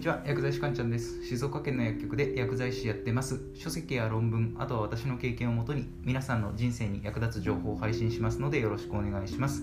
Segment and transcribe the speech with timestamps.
[0.00, 1.22] にちは薬剤師かんちゃんです。
[1.26, 3.38] 静岡県の薬局で薬剤師やってます。
[3.52, 9.62] 書籍や論文あとは私の経験をもとに皆さんの人生に役立つ情報を配信しますのでよろしくお願いします。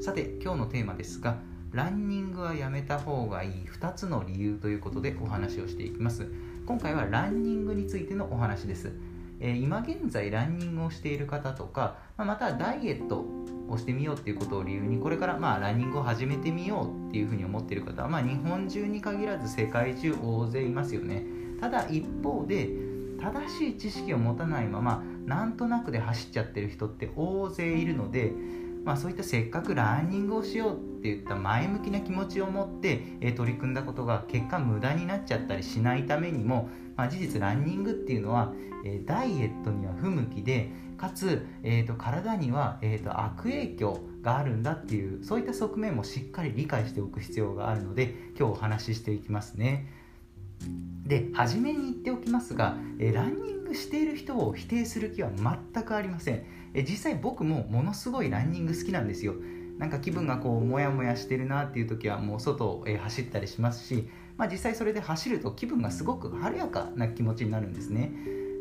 [0.00, 1.36] さて今日のテーマですが
[1.72, 6.28] ランニングはやめた方がいい2つの理由ということでお話をしていきます。
[6.64, 8.90] 今回はランニングについてのお話です。
[9.46, 13.26] え今現在ランニングをしている方とか、ままたダイエット
[13.68, 21.24] をしてみようっていうことを理由にこれからまあランニングを始めてみようっていうふうに思っている方は、まあ、日本中に限らず世界中大勢いますよね。
[21.60, 22.70] ただ一方で
[23.20, 28.32] 正しい知識を持たないままなんとなくで走っちゃってる人って大勢いるので
[28.84, 38.52] まあ、そういったせっかくランニングをしようっていった前向きな気持ちを持って、え、取り組んだことが結果無駄になっちゃったりしないためにも、まあ、事実ランニングっていうのは、
[38.84, 50.03] え、ダイエットには不向きでかつ、えーと、体には、えーと、悪影響があるんだっていうそういった側面もしっかり理解しておく必要があるので今日お話ししていきますね。
[51.06, 56.64] で初めに言っておきますが、え、ランニングしている人を否定する気は全くありません。
[56.74, 59.34] え実際僕もものすごいランニング好きなんですよ
[59.78, 68.12] なんか気分がこうモヤモヤしてるなっていう時はもう外を、走ったりしますし、まあ、実際それで走ると気分がすごく晴れやかな気持ちになるんですね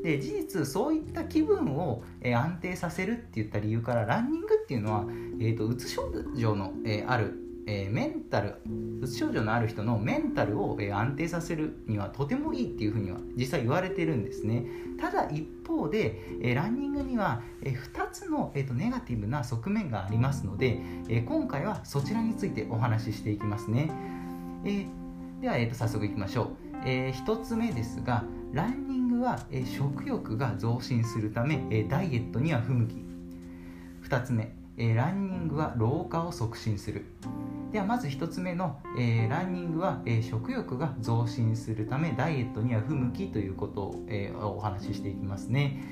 [0.03, 5.05] で事実そういった気分を、安定させるって言った理由からランニングっていうのは、
[5.39, 7.35] えーと、うつ症状の、えある
[7.65, 8.55] えー、メンタル
[9.01, 14.65] うつ症状のある人のメンタルを、えー、安定させるにはとてもいいっていうふうには実際言われてるんですね。
[14.99, 23.89] ただ一方で、えー、ランニングには、え2つの、えーと、ネガティブな側面がありますので、え今回はそちらについてお話ししていきますね、
[24.65, 24.85] え
[25.41, 26.47] では、えーと、早速いきましょう、
[26.85, 32.95] え1つ目ですがランニングは、え食欲が増進するため、えダイエットには不向き。
[34.07, 34.62] 2つ目。
[34.77, 37.05] えー、ランニングは老化を促進する。
[37.71, 45.83] ではまず1つ目の、えー、ランニングは、えー、食欲が増進するためダイエットには不向きということを、えお話ししていきますね、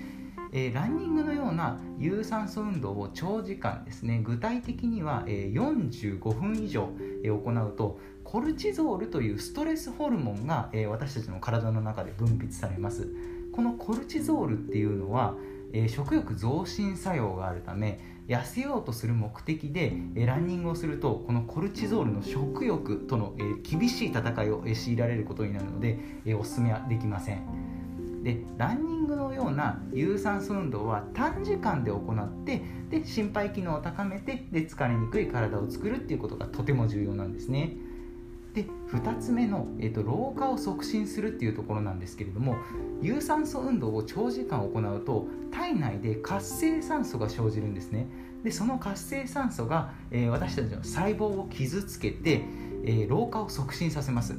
[0.52, 6.90] えランニングのような有酸素運動を長時間ですね具体的には、え45分以上、
[7.24, 13.12] え行うとコルチゾールというストレスホルモンが、え私たちの体の中で分泌されます。
[13.52, 15.36] このコルチゾールっていうのは、
[15.74, 18.00] え食欲増進作用があるため
[18.32, 37.76] 痩せようとする目的で、えランニングをするとこのコルチゾールの食欲との、え厳しい戦いを、え強いられることになるので、えおすすめはできませんでランニングのような有酸素運動は短時間で行ってで心肺機能を高めてで疲れにくい体を作るっていうことがとても重要なんですね。
[38.54, 42.58] で2つ目の、えーと、老化を促進するっていうところなんですけれども
[43.02, 48.08] 有酸素運動を長時間行うと体内で活性酸素が生じるんですね。
[48.44, 52.42] でその活性酸素が、えー、私たちの細胞を傷つけて、
[52.84, 54.36] えー、老化を促進させます。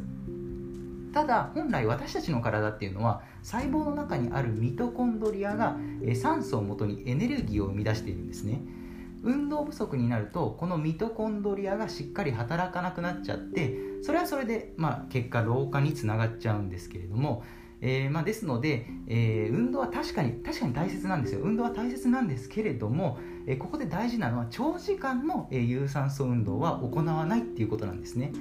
[1.15, 8.61] ただ本来私たちの体っていうのは細胞の中にあるミトコンドリアが、えー、酸素をもとにエネルギーを生み出しているんですね。
[9.23, 17.45] 運動不足になるとこのミトコンドリアがしっかり働かなくなっちゃってそれはそれで、まあ、結果老化につながっちゃうんですけれども、
[17.81, 28.33] えー、まあ、ですので、えー、運動は確かに確かに大切なんですよ運動は大切なんですけれども、えー、ここで大事なのは長時間の、え有酸素運動は行わないっていうことなんですね。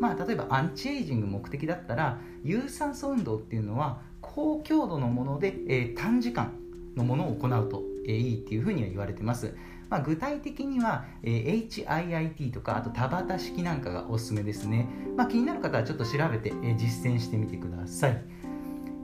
[0.00, 6.52] まあ、例えばアンチエイジング目的だったら有酸素運動っていうのは高強度のもので、え短時間
[6.96, 9.54] のものを行うと、えいいっていうふうには言われてます。
[9.94, 18.20] まあ、具体的には、えー、HIIT とかあと田畑式なんかがおすすめですね、まあ、気になる方はちょっと調べて、えー、実践してみてください、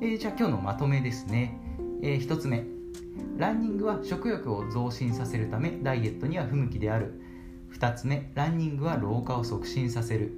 [0.01, 1.57] えー、じゃあ今日のまとめですね、
[2.03, 2.65] え1つ目。
[3.37, 7.21] ランニングは食欲を増進させるためダイエットには不向きである。
[7.73, 8.33] 2つ目。
[8.35, 10.33] ランニングは老化を促進させる。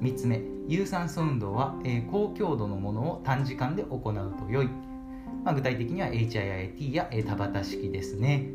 [0.00, 0.40] 3つ目。
[0.66, 4.68] 有酸素運動は、え、高強度のものを短時間で行うと良い、
[5.44, 8.48] まあ、具体的には HIIT や、え、田畑式ですね。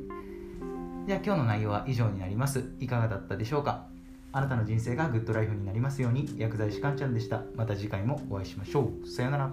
[1.06, 2.64] では今日の内容は以上になります。
[2.80, 3.88] いかがだったでしょうか？
[4.32, 7.42] あなたの人生がグッドライフになりますように薬剤師かんちゃんでした。
[7.56, 9.06] また次回もお会いしましょう。
[9.06, 9.52] さようなら。